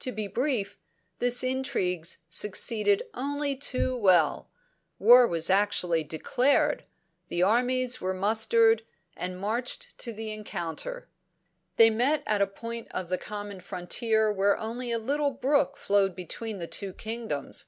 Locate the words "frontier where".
13.60-14.56